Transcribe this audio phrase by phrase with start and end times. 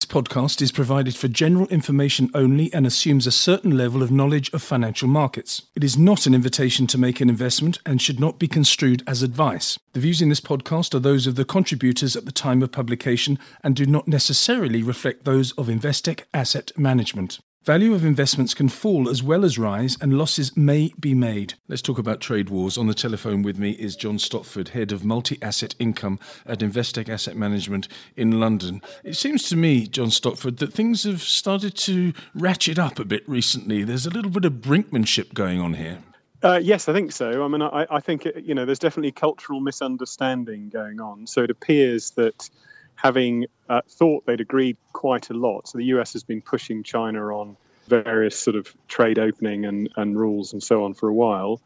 [0.00, 4.52] This podcast is provided for general information only and assumes a certain level of knowledge
[4.52, 5.62] of financial markets.
[5.74, 9.22] It is not an invitation to make an investment and should not be construed as
[9.22, 9.78] advice.
[9.94, 13.38] The views in this podcast are those of the contributors at the time of publication
[13.64, 17.38] and do not necessarily reflect those of Investec Asset Management.
[17.66, 21.54] Value of investments can fall as well as rise, and losses may be made.
[21.66, 22.78] Let's talk about trade wars.
[22.78, 27.08] On the telephone with me is John Stopford, head of multi asset income at Investec
[27.08, 28.82] Asset Management in London.
[29.02, 33.28] It seems to me, John Stopford, that things have started to ratchet up a bit
[33.28, 33.82] recently.
[33.82, 35.98] There's a little bit of brinkmanship going on here.
[36.44, 37.44] Uh, yes, I think so.
[37.44, 41.26] I mean, I, I think you know, there's definitely cultural misunderstanding going on.
[41.26, 42.48] So it appears that
[42.96, 45.68] having uh, thought they'd agreed quite a lot.
[45.68, 47.56] So the US has been pushing China on
[47.88, 51.60] various sort of trade opening and, and rules and so on for a while.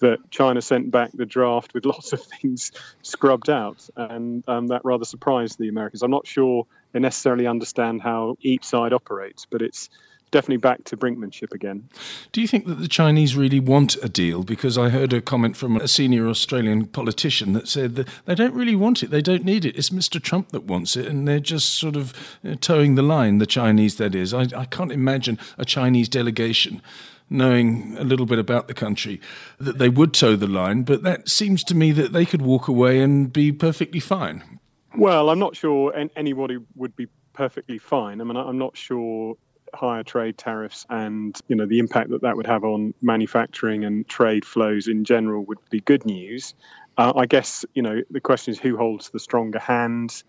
[0.00, 4.84] That China sent back the draft with lots of things scrubbed out, and um, that
[4.84, 6.02] rather surprised the Americans.
[6.02, 9.88] I'm not sure they necessarily understand how each side operates, but it's
[10.34, 11.88] definitely back to brinkmanship again.
[12.32, 14.42] Do you think that the Chinese really want a deal?
[14.42, 18.52] Because I heard a comment from a senior Australian politician that said that they don't
[18.52, 19.76] really want it, they don't need it.
[19.76, 20.20] It's Mr.
[20.20, 22.12] Trump that wants it, and they're just sort of
[22.44, 24.34] uh, toeing the line, the Chinese, that is.
[24.34, 26.82] I, I can't imagine a Chinese delegation
[27.30, 29.20] knowing a little bit about the country,
[29.58, 32.66] that they would toe the line, but that seems to me that they could walk
[32.66, 34.58] away and be perfectly fine.
[34.98, 38.20] Well, I'm not sure anybody would be perfectly fine.
[38.20, 39.36] I mean, I'm not sure
[39.74, 44.06] higher trade tariffs and you know the impact that that would have on manufacturing and
[44.08, 46.54] trade flows in general would be good news.
[46.96, 50.22] Uh, I guess you know the question is who holds the stronger hand.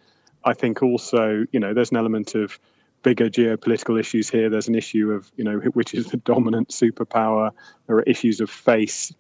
[0.43, 2.59] I think also you know there's an element of
[3.03, 4.49] bigger geopolitical issues here.
[4.49, 7.51] There's an issue of you know which is the dominant superpower.
[7.87, 9.13] There are issues of face.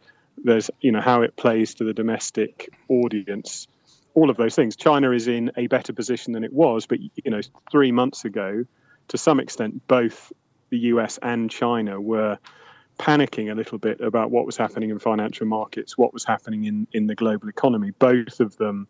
[0.43, 3.67] There's you know how it plays to the domestic audience.
[4.15, 4.77] All of those things.
[4.77, 8.65] China is in a better position than it was, but you know three months ago
[9.09, 10.31] to some extent, both
[10.69, 12.37] the US and China were
[12.97, 16.87] panicking a little bit about what was happening in financial markets, what was happening in,
[16.93, 17.91] in the global economy.
[17.99, 18.87] Both of them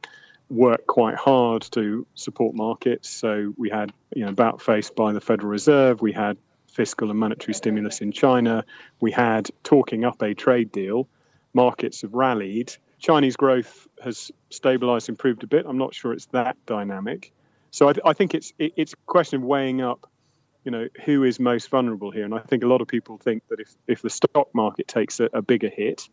[0.49, 3.09] worked quite hard to support markets.
[3.09, 6.37] So we had, you know, about face by the Federal Reserve, we had
[6.67, 8.63] fiscal and monetary stimulus in China,
[8.99, 11.07] we had talking up a trade deal.
[11.53, 12.73] Markets have rallied.
[12.99, 15.65] Chinese growth has stabilized, improved a bit.
[15.67, 17.31] I'm not sure it's that dynamic.
[17.71, 20.09] So I, th- I think it's it, it's a question of weighing up,
[20.65, 22.25] you know, who is most vulnerable here.
[22.25, 25.19] And I think a lot of people think that if if the stock market takes
[25.19, 26.09] a, a bigger hit,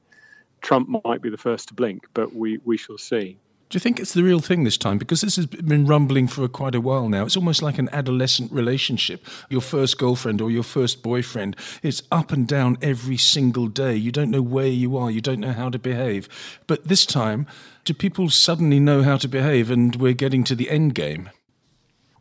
[0.60, 2.06] Trump might be the first to blink.
[2.14, 3.38] But we we shall see.
[3.72, 4.98] Do you think it's the real thing this time?
[4.98, 7.24] Because this has been rumbling for quite a while now.
[7.24, 9.26] It's almost like an adolescent relationship.
[9.48, 11.56] Your first girlfriend or your first boyfriend.
[11.82, 13.96] It's up and down every single day.
[13.96, 15.10] You don't know where you are.
[15.10, 16.28] You don't know how to behave.
[16.66, 17.46] But this time,
[17.86, 21.30] do people suddenly know how to behave and we're getting to the end game?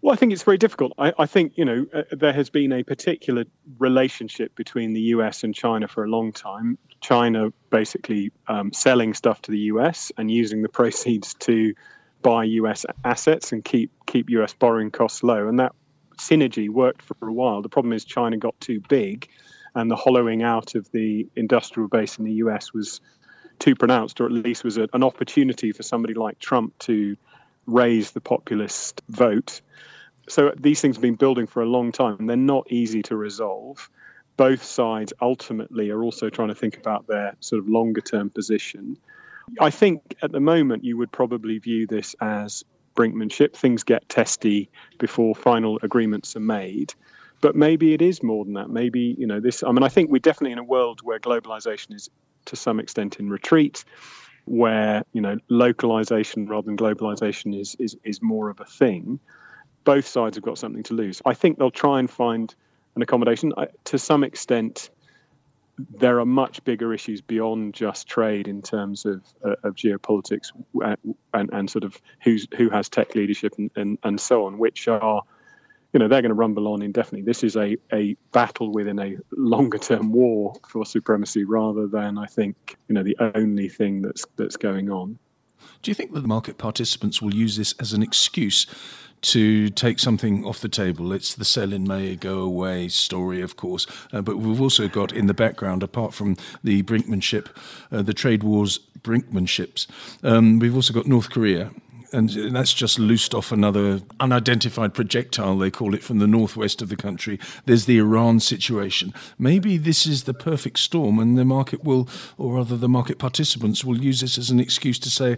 [0.02, 0.94] Well, I think it's very difficult.
[0.98, 3.46] I, I think, you know, uh, there has been a particular
[3.78, 6.78] relationship between the US and China for a long time.
[7.02, 11.74] China basically um, selling stuff to the US and using the proceeds to
[12.24, 15.48] buy US assets and keep keep US borrowing costs low.
[15.48, 15.74] And that
[16.18, 17.62] synergy worked for a while.
[17.62, 19.28] The problem is China got too big
[19.76, 23.02] and the hollowing out of the industrial base in the US was
[23.60, 27.16] too pronounced, or at least was a, an opportunity for somebody like Trump to
[27.68, 29.62] raise the populist vote
[30.32, 32.26] so these things have been building for a long time.
[32.26, 33.90] They're not easy to resolve.
[34.38, 38.98] Both sides ultimately are also trying to think about their sort of longer term position.
[39.60, 42.64] I think at the moment you would probably view this as
[42.96, 43.54] brinkmanship.
[43.56, 46.94] Things get testy before final agreements are made.
[47.42, 48.70] But maybe it is more than that.
[48.70, 51.94] Maybe, you know, this, I mean, I think we're definitely in a world where globalization
[51.94, 52.10] is
[52.46, 53.84] to some extent in retreat,
[54.46, 59.20] where, you know, localization rather than globalization is, is, is more of a thing
[59.84, 61.22] both sides have got something to lose.
[61.26, 62.54] I think they'll try and find
[62.96, 63.54] an accommodation.
[63.58, 64.90] I, to some extent,
[65.98, 70.84] there are much bigger issues beyond just trade in terms of, uh, of geopolitics and,
[70.84, 74.58] uh, and, and, sort of who's, who has tech leadership and, and, and so on,
[74.58, 75.24] which are,
[75.94, 77.24] you know, they're going to rumble on indefinitely.
[77.24, 82.26] This is a, a battle within a longer term war for supremacy rather than, I
[82.26, 85.18] think, you know, the only thing that's, that's going on.
[85.82, 88.68] Do you think that the market participants will use this as an excuse
[89.22, 91.14] to take something off the table.
[91.14, 93.86] It's the sell in May, go away story, of course.
[94.12, 97.48] Uh, but we've also got in the background, apart from the brinkmanship,
[97.92, 99.88] uh, the trade wars brinkmanships,
[100.24, 101.72] um, we've also got North Korea
[102.12, 106.90] and that's just loosed off another unidentified projectile, they call it, from the northwest of
[106.90, 107.40] the country.
[107.66, 109.14] There's the Iran situation.
[109.38, 113.84] Maybe this is the perfect storm, and the market will, or rather, the market participants
[113.84, 115.38] will use this as an excuse to say,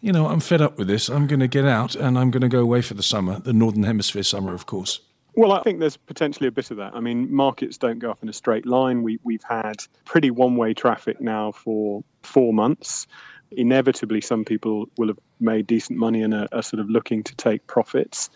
[0.00, 1.08] you know, I'm fed up with this.
[1.08, 3.52] I'm going to get out and I'm going to go away for the summer, the
[3.52, 5.00] Northern Hemisphere summer, of course.
[5.34, 6.94] Well, I think there's potentially a bit of that.
[6.94, 9.04] I mean, markets don't go up in a straight line.
[9.04, 13.06] We, we've had pretty one way traffic now for four months.
[13.50, 17.34] Inevitably, some people will have made decent money and are, are sort of looking to
[17.36, 18.30] take profits.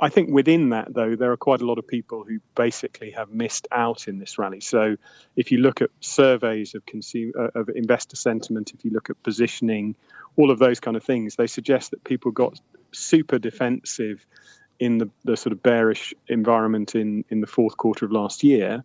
[0.00, 3.30] I think within that, though, there are quite a lot of people who basically have
[3.30, 4.60] missed out in this rally.
[4.60, 4.96] So,
[5.36, 9.22] if you look at surveys of consumer uh, of investor sentiment, if you look at
[9.22, 9.94] positioning,
[10.36, 12.60] all of those kind of things, they suggest that people got
[12.92, 14.26] super defensive
[14.80, 18.84] in the, the sort of bearish environment in, in the fourth quarter of last year.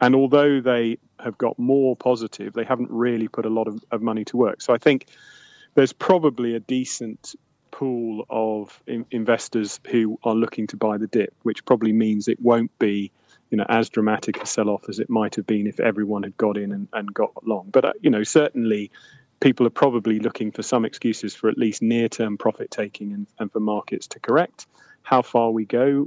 [0.00, 4.02] And although they have got more positive, they haven't really put a lot of, of
[4.02, 4.62] money to work.
[4.62, 5.06] So I think
[5.74, 7.34] there's probably a decent
[7.70, 12.40] pool of in- investors who are looking to buy the dip, which probably means it
[12.40, 13.10] won't be
[13.50, 16.56] you know as dramatic a sell-off as it might have been if everyone had got
[16.56, 17.68] in and, and got long.
[17.72, 18.90] But uh, you know certainly
[19.40, 23.50] people are probably looking for some excuses for at least near-term profit taking and, and
[23.50, 24.66] for markets to correct.
[25.10, 26.06] How far we go,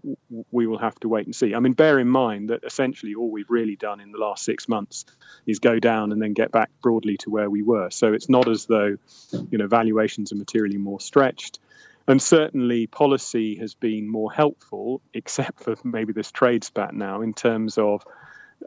[0.51, 1.53] we will have to wait and see.
[1.53, 4.69] I mean, bear in mind that essentially all we've really done in the last six
[4.69, 5.03] months
[5.45, 7.89] is go down and then get back broadly to where we were.
[7.89, 8.95] So it's not as though,
[9.51, 11.59] you know, valuations are materially more stretched.
[12.07, 17.33] And certainly policy has been more helpful, except for maybe this trade spat now, in
[17.33, 18.05] terms of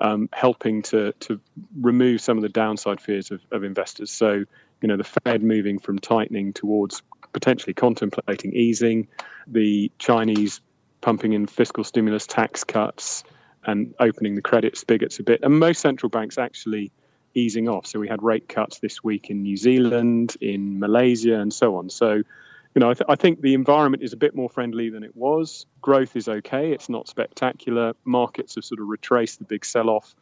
[0.03, 1.41] um, helping to to
[1.81, 4.11] remove some of the downside fears of, of investors.
[4.11, 4.45] So,
[4.83, 7.03] you know, the Fed moving from tightening towards
[7.37, 9.07] potentially contemplating easing,
[9.47, 10.63] the Chinese
[11.03, 13.25] pumping in fiscal stimulus, tax cuts,
[13.67, 16.91] and opening the credit spigots a bit, and most central banks actually
[17.35, 17.87] easing off.
[17.87, 21.91] So we had rate cuts this week in New Zealand, in Malaysia, and so on.
[21.91, 25.03] So, you know, I, th- I think the environment is a bit more friendly than
[25.03, 25.67] it was.
[25.83, 27.93] Growth is okay; it's not spectacular.
[28.07, 30.15] Markets have sort of retraced the big sell-off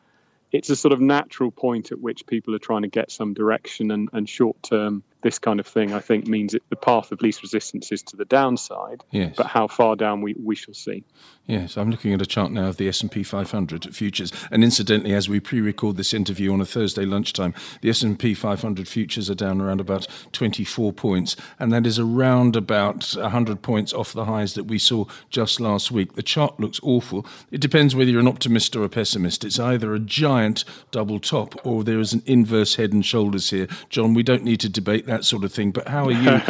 [0.55, 3.91] it's a sort of natural point at which people are trying to get some direction
[3.91, 7.21] and, and short term this kind of thing i think means it, the path of
[7.21, 9.35] least resistance is to the downside yes.
[9.37, 11.03] but how far down we, we shall see.
[11.47, 14.33] Yes i'm looking at a chart now of the s&p 500 futures.
[14.51, 19.29] And incidentally as we pre-record this interview on a thursday lunchtime the s&p 500 futures
[19.29, 21.37] are down around about 24 points.
[21.59, 25.91] And that is around about 100 points off the highs that we saw just last
[25.91, 26.15] week.
[26.15, 27.27] The chart looks awful.
[27.51, 29.45] It depends whether you're an optimist or a pessimist.
[29.45, 33.69] It's either a giant double top, or there is an inverse head and shoulders here.
[33.89, 36.41] John, we don't need to debate that sort of thing, but how are you?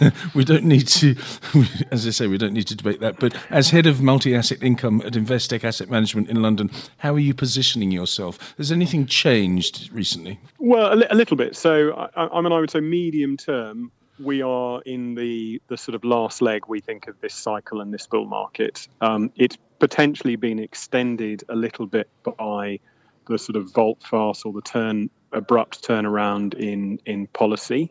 [0.34, 1.14] we don't need to,
[1.90, 3.20] as I say, we don't need to debate that.
[3.20, 7.18] But as head of multi asset income at Investec Asset Management in London, how are
[7.18, 8.54] you positioning yourself?
[8.56, 10.40] Has anything changed recently?
[10.58, 11.54] Well, a, li- a little bit.
[11.54, 15.94] So, I, I mean, I would say medium term, we are in the the sort
[15.94, 18.88] of last leg we think of this cycle and this bull market.
[19.00, 22.80] Um, it's potentially been extended a little bit by
[23.28, 27.90] the sort of volte-face or the turn abrupt turnaround in in policy.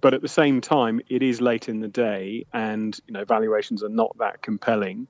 [0.00, 3.82] But at the same time, it is late in the day, and you know valuations
[3.82, 5.06] are not that compelling.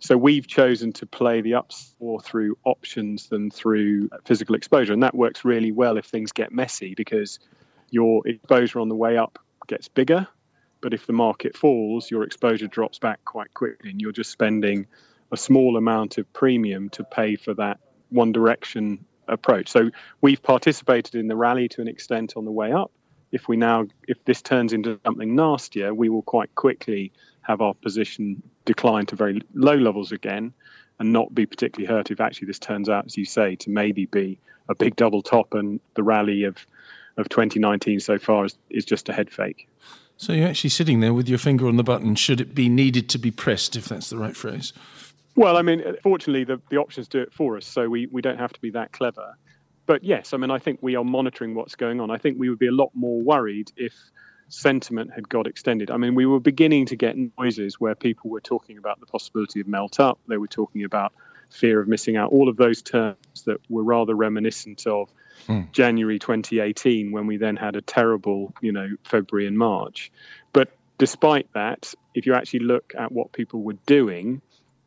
[0.00, 5.02] So we've chosen to play the ups more through options than through physical exposure, and
[5.02, 7.38] that works really well if things get messy because
[7.90, 9.38] your exposure on the way up
[9.68, 10.26] gets bigger,
[10.80, 14.86] but if the market falls, your exposure drops back quite quickly, and you're just spending
[15.30, 17.78] a small amount of premium to pay for that
[18.10, 19.68] one direction approach.
[19.68, 19.90] So
[20.20, 22.90] we've participated in the rally to an extent on the way up.
[23.30, 27.74] If we now, if this turns into something nastier, we will quite quickly have our
[27.74, 30.52] position decline to very low levels again
[30.98, 34.06] and not be particularly hurt if actually this turns out, as you say, to maybe
[34.06, 34.38] be
[34.68, 36.66] a big double top and the rally of,
[37.16, 39.66] of 2019 so far is, is just a head fake.
[40.16, 43.08] So you're actually sitting there with your finger on the button, should it be needed
[43.10, 44.72] to be pressed, if that's the right phrase?
[45.34, 48.38] Well, I mean, fortunately, the, the options do it for us, so we, we don't
[48.38, 49.36] have to be that clever.
[49.86, 52.10] But yes, I mean, I think we are monitoring what's going on.
[52.10, 53.94] I think we would be a lot more worried if
[54.48, 55.90] sentiment had got extended.
[55.90, 59.60] I mean, we were beginning to get noises where people were talking about the possibility
[59.60, 60.18] of melt up.
[60.28, 61.12] They were talking about
[61.50, 62.30] fear of missing out.
[62.30, 65.10] All of those terms that were rather reminiscent of
[65.48, 65.70] mm.
[65.72, 70.12] January 2018, when we then had a terrible, you know, February and March.
[70.52, 74.40] But despite that, if you actually look at what people were doing,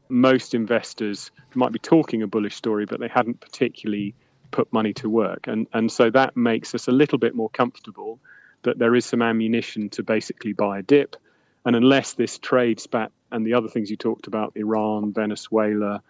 [0.10, 4.14] most investors might be talking a bullish story, but they hadn't particularly
[4.52, 5.48] put money to work.
[5.48, 8.20] And, and so that makes us a little bit more comfortable
[8.64, 11.16] that there is some ammunition to basically buy a dip.
[11.66, 16.02] And unless this trade spat and the other things you talked about, Iran, Venezuela,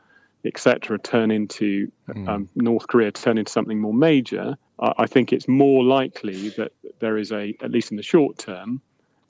[0.43, 2.27] etc., turn into mm.
[2.27, 7.17] um, North Korea, turn into something more major, I think it's more likely that there
[7.17, 8.81] is a, at least in the short term,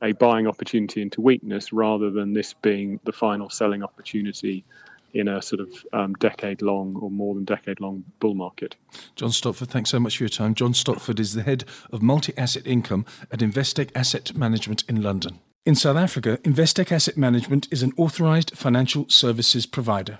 [0.05, 4.63] a buying opportunity into weakness rather than this being the final selling opportunity
[5.13, 8.75] in a sort of um, decade long or more than decade long bull market.
[9.15, 10.53] John Stopford, thanks so much for your time.
[10.53, 15.39] John Stopford is the head of multi asset income at Investec Asset Management in London.
[15.65, 20.19] In South Africa, Investec Asset Management is an authorised financial services provider.